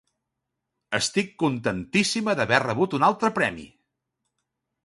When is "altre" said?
3.11-3.33